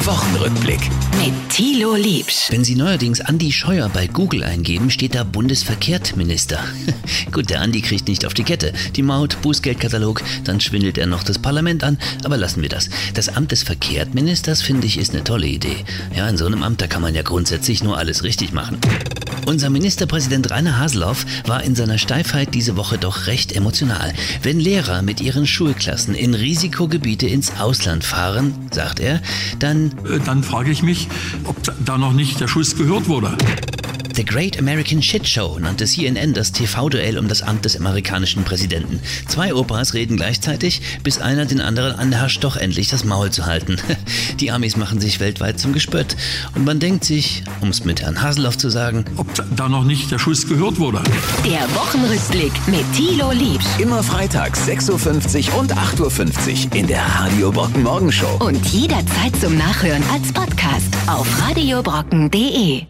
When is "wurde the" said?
33.08-34.24